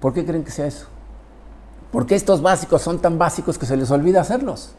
[0.00, 0.86] ¿Por qué creen que sea eso?
[1.92, 4.74] Porque estos básicos son tan básicos que se les olvida hacerlos.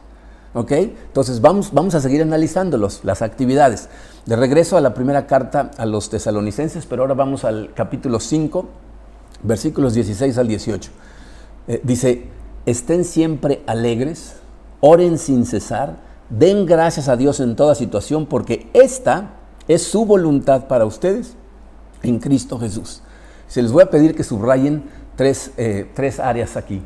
[0.54, 0.72] ¿Ok?
[0.72, 3.88] Entonces vamos, vamos a seguir analizándolos, las actividades.
[4.26, 8.68] De regreso a la primera carta a los tesalonicenses, pero ahora vamos al capítulo 5,
[9.42, 10.90] versículos 16 al 18.
[11.68, 12.26] Eh, dice,
[12.66, 14.36] estén siempre alegres,
[14.80, 19.32] oren sin cesar, Den gracias a Dios en toda situación porque esta
[19.66, 21.34] es su voluntad para ustedes
[22.04, 23.02] en Cristo Jesús.
[23.48, 24.84] Se les voy a pedir que subrayen
[25.16, 26.82] tres, eh, tres áreas aquí.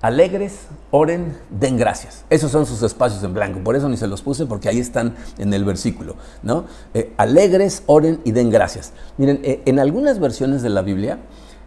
[0.00, 2.24] Alegres, oren, den gracias.
[2.30, 3.60] Esos son sus espacios en blanco.
[3.60, 6.14] Por eso ni se los puse porque ahí están en el versículo.
[6.42, 6.64] ¿no?
[6.94, 8.92] Eh, alegres, oren y den gracias.
[9.16, 11.18] Miren, eh, en algunas versiones de la Biblia,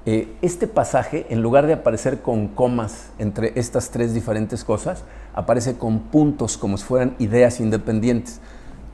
[0.04, 6.00] este pasaje, en lugar de aparecer con comas entre estas tres diferentes cosas, aparece con
[6.00, 8.40] puntos como si fueran ideas independientes.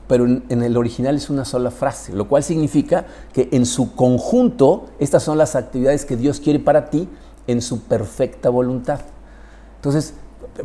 [0.06, 4.86] Pero en, el original es una sola frase, lo cual significa que en su conjunto
[4.98, 7.08] estas son las actividades que Dios quiere para ti
[7.46, 9.00] en su perfecta voluntad.
[9.78, 10.14] Entonces,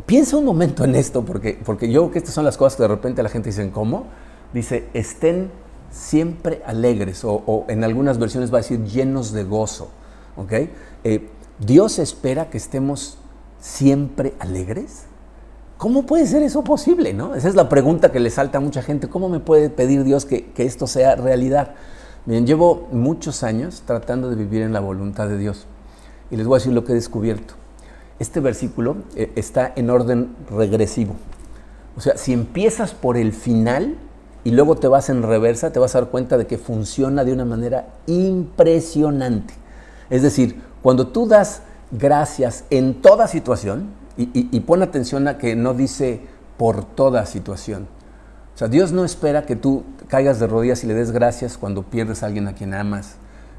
[0.06, 2.82] piensa un momento en esto, porque, porque yo creo que estas son las cosas que
[2.82, 4.06] de repente la gente dice, ¿cómo?
[4.52, 5.50] Dice, estén
[5.90, 9.88] siempre alegres, o, en algunas versiones va a decir llenos de gozo.
[10.36, 10.70] ¿okay?
[11.04, 13.18] Eh, Dios espera que estemos
[13.60, 15.04] siempre alegres.
[15.78, 17.14] ¿Cómo puede ser eso posible?
[17.14, 17.34] ¿no?
[17.34, 19.08] Esa es la pregunta que le salta a mucha gente.
[19.08, 21.74] ¿Cómo me puede pedir Dios que, esto sea realidad?
[22.26, 25.66] Bien, llevo muchos años tratando de vivir en la voluntad de Dios.
[26.30, 27.54] Y les voy a decir lo que he descubierto.
[28.18, 31.14] Este versículo eh, está en orden regresivo.
[31.96, 33.96] O sea, si empiezas por el final
[34.44, 37.32] y luego te vas en reversa, te vas a dar cuenta de que funciona de
[37.32, 39.54] una manera impresionante.
[40.10, 45.74] Es decir, cuando tú das gracias en toda situación, y, pon atención a que no
[45.74, 46.20] dice
[46.56, 47.88] por toda situación.
[48.54, 51.82] O sea, Dios no espera que tú caigas de rodillas y le des gracias cuando
[51.82, 53.16] pierdes a alguien a quien amas,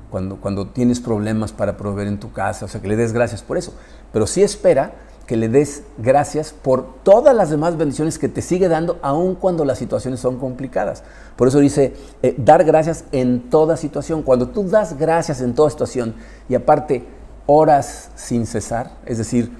[0.09, 3.41] cuando, cuando tienes problemas para proveer en tu casa, o sea, que le des gracias
[3.41, 3.73] por eso.
[4.11, 4.93] Pero sí espera
[5.25, 9.65] que le des gracias por todas las demás bendiciones que te sigue dando, aun cuando
[9.65, 11.03] las situaciones son complicadas.
[11.35, 14.21] Por eso dice, eh, dar gracias en toda situación.
[14.21, 16.15] Cuando tú das gracias en toda situación
[16.47, 17.05] y aparte
[17.47, 19.51] oras sin cesar, es decir,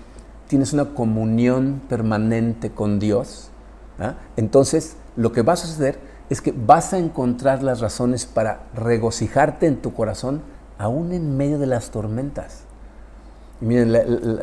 [0.48, 3.50] tienes una comunión permanente con Dios,
[4.00, 4.16] ¿ah?
[4.38, 5.98] entonces lo que va a suceder
[6.30, 10.42] es que vas a encontrar las razones para regocijarte en tu corazón
[10.78, 12.62] aún en medio de las tormentas.
[13.62, 13.92] Y miren,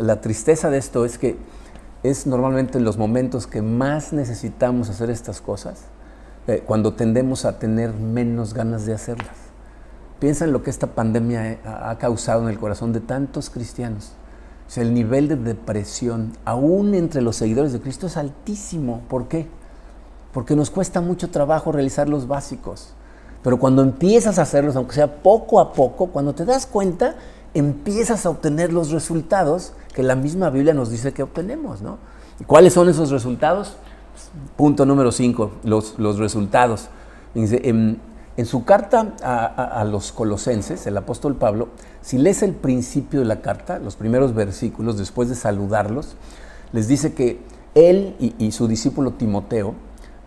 [0.07, 1.37] la, tristeza de esto es que
[2.03, 5.83] es normalmente en los momentos que más necesitamos hacer estas cosas,
[6.47, 9.37] eh, cuando tendemos a tener menos ganas de hacerlas.
[10.19, 14.13] Piensa en lo que esta pandemia eh, ha causado en el corazón de tantos cristianos.
[14.75, 19.03] O el nivel de depresión, aún entre los seguidores de Cristo, es altísimo.
[19.09, 19.49] ¿Por qué?
[20.33, 22.95] Porque nos cuesta mucho trabajo realizar los básicos.
[23.43, 27.17] Pero cuando empiezas a hacerlos, aunque sea poco a poco, cuando te das cuenta,
[27.55, 31.83] empiezas a obtener los resultados que la misma Biblia nos dice que obtenemos.
[31.83, 31.99] ¿no?
[32.41, 33.77] ¿Y cuáles son esos resultados?
[34.57, 36.89] Punto número 5, los, los, resultados.
[37.35, 38.01] En,
[38.37, 41.69] en, su carta a, a, los colosenses, el apóstol Pablo,
[42.01, 46.15] si lees el principio de la carta, los primeros versículos, después de saludarlos,
[46.73, 47.41] les dice que
[47.75, 49.75] él y su discípulo Timoteo,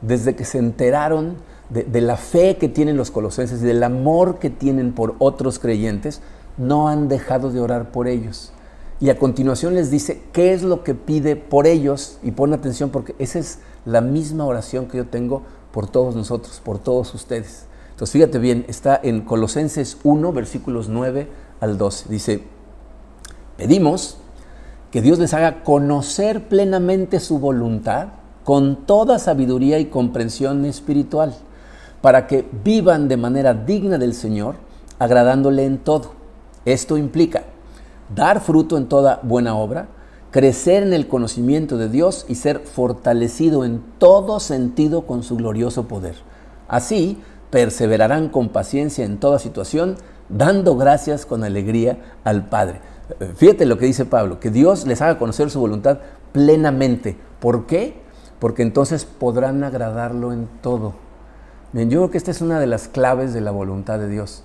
[0.06, 1.38] desde que se enteraron
[1.70, 6.22] de, la fe que tienen los colosenses y del amor que tienen por otros creyentes,
[6.58, 8.52] no han dejado de orar por ellos.
[9.00, 12.92] Y a continuación les dice qué es lo que pide por ellos y pon atención
[12.92, 15.42] porque esa es la misma oración que yo tengo
[15.72, 17.66] por todos nosotros, por todos ustedes.
[17.92, 21.28] Entonces fíjate bien, está en Colosenses 1, versículos 9
[21.60, 22.10] al 12.
[22.10, 22.44] Dice,
[23.58, 24.18] pedimos
[24.92, 28.10] que Dios les haga conocer plenamente su voluntad
[28.46, 31.34] con toda sabiduría y comprensión espiritual,
[32.02, 34.56] para que vivan de manera digna del Señor,
[35.00, 36.12] agradándole en todo.
[36.64, 37.44] Esto implica
[38.16, 39.88] dar fruto en toda buena obra,
[40.30, 45.88] crecer en el conocimiento de Dios y ser fortalecido en todo sentido con su glorioso
[45.88, 46.16] poder.
[46.68, 49.96] Así, perseverarán con paciencia en toda situación,
[50.30, 52.82] dando gracias con alegría al Padre.
[53.38, 55.98] Fíjate lo que dice Pablo, que Dios les haga conocer su voluntad
[56.32, 57.18] plenamente.
[57.40, 58.05] ¿Por qué?
[58.40, 60.94] Porque entonces podrán agradarlo en todo.
[61.74, 64.44] Bien, yo creo que esta es una de las claves de la voluntad de Dios.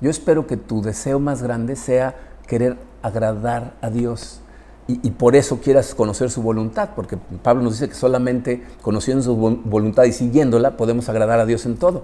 [0.00, 4.40] Yo espero que tu deseo más grande sea querer agradar a Dios.
[4.88, 9.36] Y, por eso quieras conocer su voluntad, porque Pablo nos dice que solamente conociendo su
[9.36, 12.02] voluntad y siguiéndola podemos agradar a Dios en todo.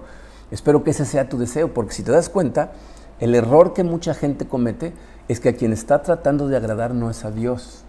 [0.49, 2.71] Espero que ese sea tu deseo, porque si te das cuenta,
[3.19, 4.93] el error que mucha gente comete
[5.27, 7.83] es que a quien está tratando de agradar no es a Dios.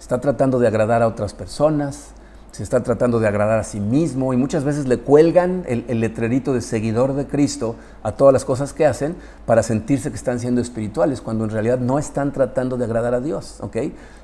[0.00, 2.14] Está tratando de agradar a otras personas,
[2.54, 6.52] se está tratando de agradar a sí mismo y muchas veces le cuelgan el, letrerito
[6.52, 10.60] de seguidor de Cristo a todas las cosas que hacen para sentirse que están siendo
[10.60, 13.58] espirituales, cuando en realidad no están tratando de agradar a Dios.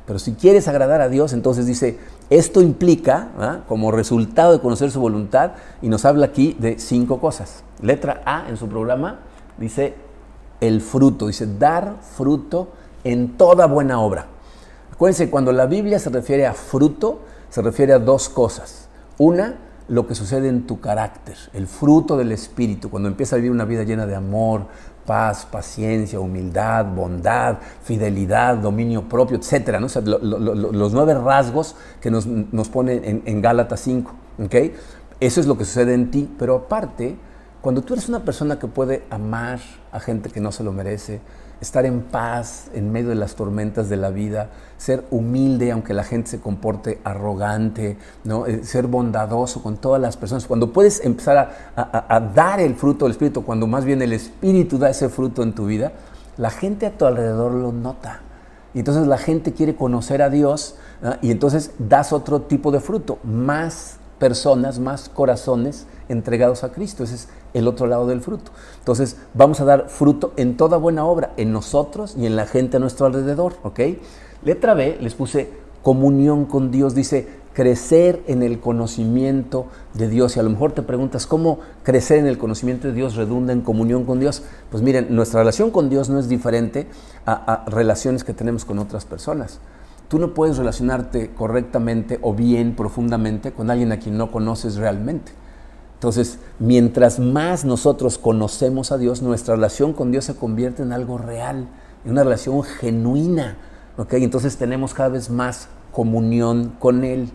[0.06, 1.98] Pero si quieres agradar a Dios, entonces dice,
[2.30, 3.64] esto implica, ¿ah?
[3.66, 7.64] como resultado de conocer su voluntad, y nos habla aquí de cinco cosas.
[7.82, 9.18] Letra A en su programa
[9.58, 9.94] dice
[10.60, 12.68] el fruto, dice dar fruto
[13.02, 14.26] en toda buena obra.
[14.92, 18.88] Acuérdense, cuando la Biblia se refiere a fruto, se refiere a dos cosas.
[19.18, 19.58] Una,
[19.88, 23.64] lo que sucede en tu carácter, el fruto del Espíritu, cuando empiezas a vivir una
[23.64, 24.66] vida llena de amor,
[25.04, 29.80] paz, paciencia, humildad, bondad, fidelidad, dominio propio, etc.
[29.80, 34.14] los nueve rasgos que nos, nos pone en, en Gálatas 5.
[34.44, 34.74] ¿okay?
[35.18, 37.16] Eso es lo que sucede en ti, pero aparte,
[37.60, 39.58] cuando tú eres una persona que puede amar
[39.90, 41.20] a gente que no se lo merece,
[41.60, 46.04] estar en paz en medio de las tormentas de la vida, ser humilde aunque la
[46.04, 48.46] gente se comporte arrogante, ¿no?
[48.46, 50.46] Eh, ser bondadoso con todas las personas.
[50.46, 54.90] Cuando puedes empezar a, dar el fruto del Espíritu, cuando más bien el Espíritu da
[54.90, 55.92] ese fruto en tu vida,
[56.36, 58.20] la gente a tu alrededor lo nota.
[58.72, 60.76] Y entonces la gente quiere conocer a Dios
[61.22, 67.02] y entonces das otro tipo de fruto, más personas, más corazones entregados a Cristo.
[67.02, 68.52] Ese es el otro lado del fruto.
[68.78, 72.76] Entonces, vamos a dar fruto en toda buena obra, en nosotros y en la gente
[72.76, 73.80] a nuestro alrededor, ¿ok?
[74.44, 75.50] Letra B, les puse
[75.82, 80.36] comunión con Dios, dice crecer en el conocimiento de Dios.
[80.36, 83.60] Y a lo mejor te preguntas, ¿cómo crecer en el conocimiento de Dios redunda en
[83.60, 84.42] comunión con Dios?
[84.70, 86.86] Pues miren, nuestra relación con Dios no es diferente
[87.26, 89.58] a, a relaciones que tenemos con otras personas.
[90.08, 95.32] Tú no puedes relacionarte correctamente o bien profundamente con alguien a quien no conoces realmente.
[96.00, 101.18] Entonces, mientras más nosotros conocemos a Dios, nuestra relación con Dios se convierte en algo
[101.18, 101.68] real,
[102.06, 103.58] en una relación genuina.
[104.12, 107.30] Entonces tenemos cada vez más comunión con Él.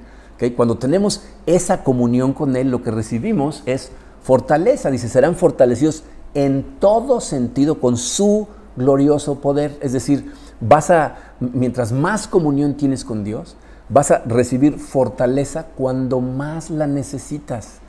[0.55, 3.91] Cuando tenemos esa comunión con Él, lo que recibimos es
[4.23, 4.89] fortaleza.
[4.89, 6.01] Dice, serán fortalecidos
[6.33, 9.77] en todo sentido con su glorioso poder.
[9.79, 13.57] Es decir, vas a, mientras más comunión tienes con Dios,
[13.89, 17.84] vas a recibir fortaleza cuando más la necesitas.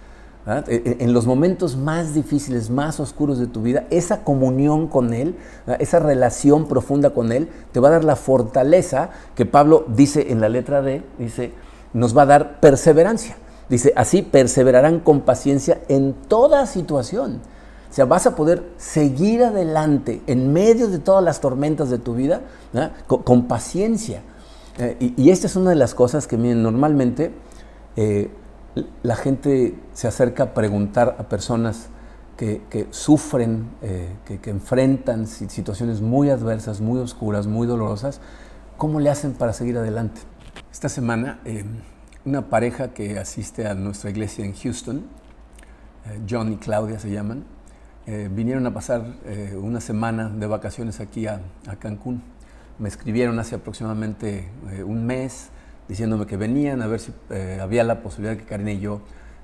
[0.47, 5.13] E, e, en los momentos más difíciles, más oscuros de tu vida, esa comunión con
[5.13, 5.35] Él,
[5.81, 10.41] esa relación profunda con Él, te va a dar la fortaleza que Pablo dice en
[10.41, 11.53] la letra D, dice,
[11.93, 13.37] nos va a dar perseverancia.
[13.69, 17.41] Dice, así perseverarán con paciencia en toda situación.
[17.91, 22.15] O sea, vas a poder seguir adelante en medio de todas las tormentas de tu
[22.15, 22.43] vida
[23.09, 24.23] con, paciencia.
[24.79, 27.33] Eh, y, esta es una de las cosas que normalmente
[27.97, 28.31] eh,
[29.03, 31.89] la gente se acerca a preguntar a personas
[32.37, 38.21] que, sufren, eh, que, enfrentan situaciones muy adversas, muy oscuras, muy dolorosas,
[38.77, 40.21] ¿cómo le hacen para seguir adelante?
[40.71, 41.65] Esta semana, eh,
[42.27, 45.05] una pareja que asiste a nuestra iglesia en Houston,
[46.05, 47.45] eh, John y Claudia se llaman,
[48.31, 49.17] vinieron a pasar
[49.61, 51.41] una semana de vacaciones aquí a,
[51.81, 52.23] Cancún.
[52.79, 54.49] Me escribieron hace aproximadamente
[54.87, 55.51] un mes,
[55.88, 59.01] diciéndome que venían a ver si eh, había la posibilidad de que Karina y yo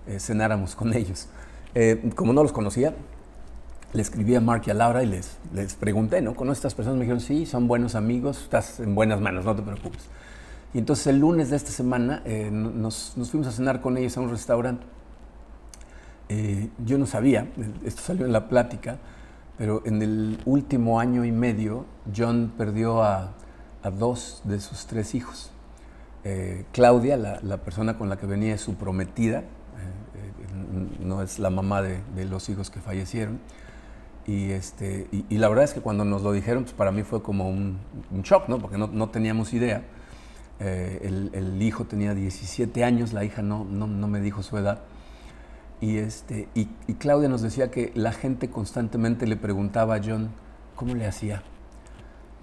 [0.06, 1.28] eh, cenáramos con ellos.
[1.74, 2.94] Eh, como no los conocía,
[3.92, 6.34] le escribí a Mark y a Laura y les, les pregunté, ¿no?
[6.34, 6.98] ¿Conoces estas personas?
[6.98, 10.02] Me dijeron, sí, son buenos amigos, estás en buenas manos, no te preocupes.
[10.74, 14.22] Y entonces el lunes de esta semana nos, nos, fuimos a cenar con ellos a
[14.22, 14.86] un restaurante.
[16.82, 17.48] yo no sabía,
[17.84, 18.96] esto salió en la plática,
[19.58, 21.84] pero en el último año y medio
[22.16, 23.34] John perdió a,
[23.82, 25.51] a dos de sus tres hijos.
[26.24, 29.42] Eh, Claudia, la, persona con la que venía, es su prometida, eh,
[30.14, 33.40] eh, no es la mamá de, los hijos que fallecieron.
[34.26, 37.22] Y, este, y, la verdad es que cuando nos lo dijeron, pues para mí fue
[37.22, 37.78] como un,
[38.22, 38.58] shock, ¿no?
[38.58, 39.82] porque no, teníamos idea.
[40.60, 44.82] El, hijo tenía 17 años, la hija no, no, me dijo su edad.
[45.80, 50.30] Y, este, y, Claudia nos decía que la gente constantemente le preguntaba a John
[50.76, 51.42] cómo le hacía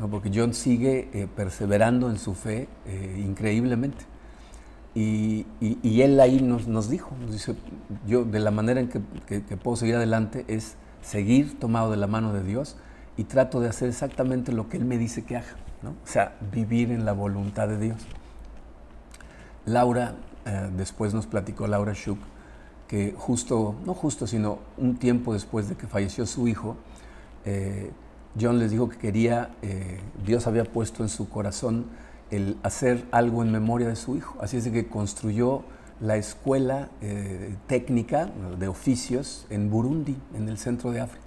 [0.07, 4.05] porque John sigue eh, perseverando en su fe eh, increíblemente.
[4.95, 5.45] Y,
[6.01, 7.55] él ahí nos, dijo, nos dice,
[8.07, 8.99] yo de la manera en que,
[9.57, 12.75] puedo seguir adelante es seguir tomado de la mano de Dios
[13.15, 15.91] y trato de hacer exactamente lo que Él me dice que haga, ¿no?
[15.91, 17.97] o sea, vivir en la voluntad de Dios.
[19.65, 22.19] Laura, eh, después nos platicó Laura Schuch,
[22.87, 26.75] que justo, no justo, sino un tiempo después de que falleció su hijo,
[28.39, 31.85] John les dijo que quería, eh, Dios había puesto en su corazón
[32.31, 34.37] el hacer algo en memoria de su hijo.
[34.41, 35.63] Así es que construyó
[35.99, 41.25] la escuela eh, técnica de oficios en Burundi, en el centro de África.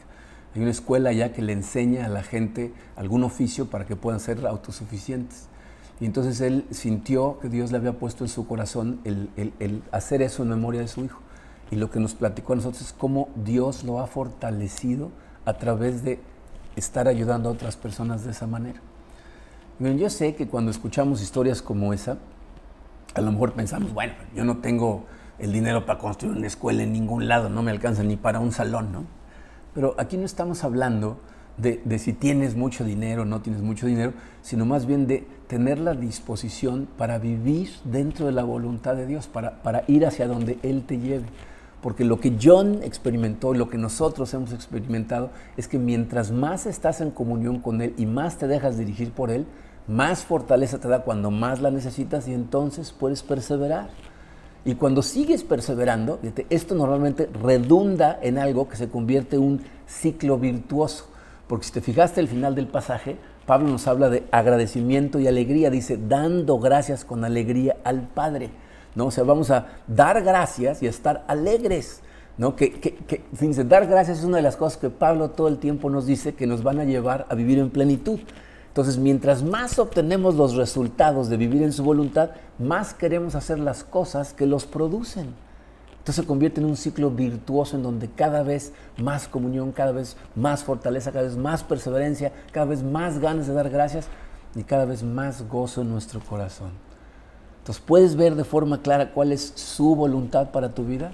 [0.55, 4.21] Hay una escuela ya que le enseña a la gente algún oficio para que puedan
[4.21, 5.47] ser autosuficientes.
[6.01, 10.21] Y entonces él sintió que Dios le había puesto en su corazón el, el hacer
[10.21, 11.21] eso en memoria de su hijo.
[11.71, 15.11] Y lo que nos platicó a nosotros es cómo Dios lo ha fortalecido
[15.45, 16.21] a través de
[16.77, 18.81] estar ayudando a otras personas de esa manera.
[19.79, 22.19] yo sé que cuando escuchamos historias como esa,
[23.15, 25.05] a lo mejor pensamos, bueno, yo no tengo
[25.39, 28.53] el dinero para construir una escuela en ningún lado, no me alcanza ni para un
[28.53, 29.05] salón, ¿no?
[29.75, 31.19] Pero aquí no estamos hablando
[31.57, 35.79] de, si tienes mucho dinero o no tienes mucho dinero, sino más bien de tener
[35.79, 40.59] la disposición para vivir dentro de la voluntad de Dios, para, para ir hacia donde
[40.63, 41.27] Él te lleve.
[41.83, 47.01] Porque lo que John experimentó, lo que nosotros hemos experimentado, es que mientras más estás
[47.01, 49.47] en comunión con Él y más te dejas dirigir por Él,
[49.89, 53.91] más fortaleza te da cuando más la necesitas y entonces puedes perseverar.
[54.65, 60.39] Y cuando sigues perseverando, esto normalmente redunda en algo que se convierte en un ciclo
[60.39, 61.07] virtuoso.
[61.49, 65.69] Porque si te fijaste el final del pasaje, Pablo nos habla de agradecimiento y alegría.
[65.69, 68.51] Dice, dando gracias con alegría al Padre.
[68.95, 69.07] ¿No?
[69.07, 72.01] O sea, vamos a dar gracias y a estar alegres,
[72.39, 72.57] ¿no?
[72.57, 73.25] Que, que,
[73.65, 76.47] dar gracias es una de las cosas que Pablo todo el tiempo nos dice que
[76.47, 78.21] nos van a llevar a vivir en plenitud.
[78.69, 83.85] Entonces, mientras más obtenemos los resultados de vivir en su voluntad, más queremos hacer las
[83.85, 85.35] cosas que los producen.
[86.03, 90.17] Entonces se convierte en un ciclo virtuoso en donde cada vez más comunión, cada vez
[90.35, 94.09] más fortaleza, cada vez más perseverancia, cada vez más ganas de dar gracias
[94.57, 96.73] y cada vez más gozo en nuestro corazón.
[97.63, 101.13] Entonces, ¿puedes ver de forma clara cuál es su voluntad para tu vida?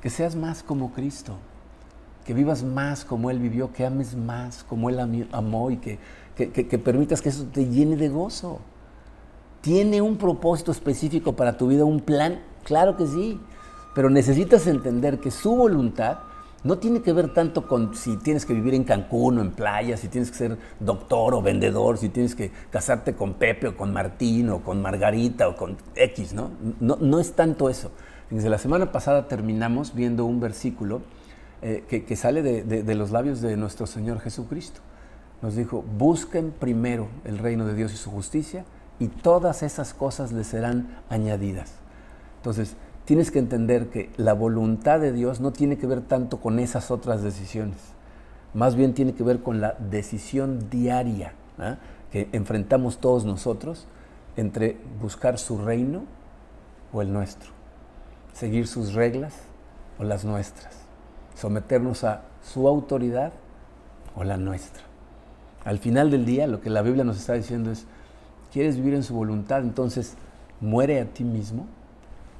[0.00, 1.34] Que seas más como Cristo,
[2.24, 5.98] que vivas más como Él vivió, que ames más como Él amó y que,
[6.36, 8.60] que, permitas que eso te llene de gozo.
[9.60, 12.38] ¿Tiene un propósito específico para tu vida, un plan?
[12.62, 13.40] Claro que sí,
[13.96, 16.18] pero necesitas entender que su voluntad
[16.64, 19.96] No tiene que ver tanto con si tienes que vivir en Cancún o en playa,
[19.96, 23.92] si tienes que ser doctor o vendedor, si tienes que casarte con Pepe o con
[23.92, 26.50] Martín o con Margarita o con X, ¿no?
[26.80, 27.92] No, es tanto eso.
[28.28, 31.02] Desde la semana pasada terminamos viendo un versículo
[31.62, 34.80] eh, que, sale de, los labios de nuestro Señor Jesucristo.
[35.42, 38.64] Nos dijo, busquen primero el reino de Dios y su justicia
[38.98, 41.74] y todas esas cosas les serán añadidas.
[42.38, 42.76] Entonces,
[43.08, 46.90] tienes que entender que la voluntad de Dios no tiene que ver tanto con esas
[46.90, 47.78] otras decisiones,
[48.52, 51.78] más bien tiene que ver con la decisión diaria ¿ah?
[52.12, 53.86] que enfrentamos todos nosotros
[54.36, 56.02] entre buscar su reino
[56.92, 57.48] o el nuestro,
[58.34, 59.36] seguir sus reglas
[59.98, 60.74] o las nuestras,
[61.34, 63.32] someternos a su autoridad
[64.16, 64.82] o la nuestra.
[65.64, 67.86] Al final del día, lo que la Biblia nos está diciendo es,
[68.52, 69.62] ¿quieres vivir en su voluntad?
[69.62, 70.12] Entonces,
[70.60, 71.66] muere a ti mismo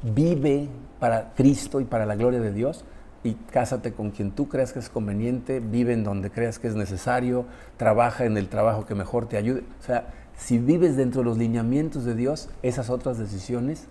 [0.03, 0.69] vive
[0.99, 2.85] para Cristo y para la gloria de Dios
[3.25, 6.75] y cásate con quien tú creas que es conveniente, vive en donde creas que es
[6.75, 7.47] necesario,
[7.77, 9.65] trabaja en el trabajo que mejor te ayude.
[9.81, 13.87] O sea, si vives dentro de los lineamientos de Dios, esas otras decisiones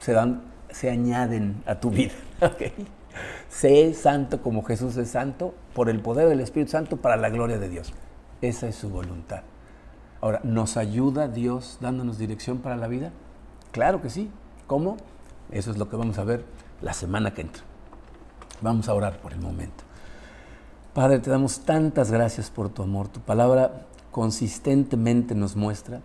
[0.00, 2.14] se dan, se añaden a tu vida.
[3.48, 7.58] Sé santo como Jesús es santo, por el poder del Espíritu Santo, para la gloria
[7.58, 7.92] de Dios.
[8.42, 9.42] Esa es su voluntad.
[10.20, 13.12] Ahora, ¿nos ayuda Dios dándonos dirección para la vida?
[13.70, 14.30] Claro que sí.
[14.66, 14.96] ¿Cómo?
[15.50, 16.44] Eso es lo que vamos a ver
[16.80, 17.62] la semana que entra.
[18.60, 19.84] Vamos a orar por el momento.
[20.94, 23.08] Padre, te damos tantas gracias por tu amor.
[23.08, 26.00] Tu palabra consistentemente nos muestra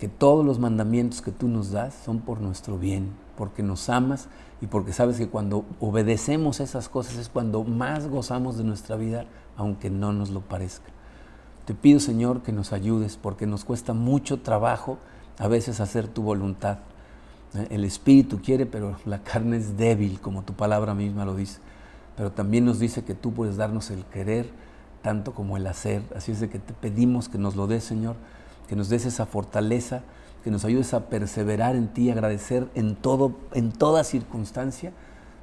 [0.00, 4.28] que todos los mandamientos que tú nos das son por nuestro bien, porque nos amas
[4.60, 9.26] y porque sabes que cuando obedecemos esas cosas es cuando más gozamos de nuestra vida,
[9.56, 10.90] aunque no nos lo parezca.
[11.66, 14.98] Te pido, Señor, que nos ayudes, porque nos cuesta mucho trabajo
[15.38, 16.78] a veces hacer tu voluntad.
[17.54, 17.66] ¿Eh?
[17.70, 21.60] El espíritu quiere, pero la carne es débil, como tu palabra misma lo dice.
[22.16, 24.50] Pero también nos dice que tú puedes darnos el querer
[25.02, 26.02] tanto como el hacer.
[26.16, 28.16] Así es de que te pedimos que nos lo des, Señor,
[28.68, 30.02] que nos des esa fortaleza,
[30.44, 34.92] que nos ayudes a perseverar en ti, agradecer en todo, en toda circunstancia,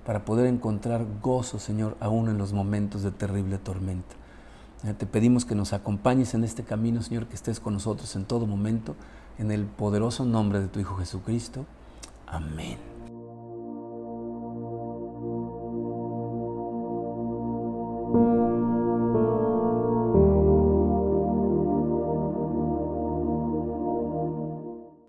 [0.05, 4.15] para poder encontrar gozo, Señor, aún en los momentos de terrible tormenta.
[4.97, 8.47] Te pedimos que nos acompañes en este camino, Señor, que estés con nosotros en todo
[8.47, 8.95] momento,
[9.37, 11.65] en el poderoso nombre de tu Hijo Jesucristo.
[12.31, 12.98] Amén.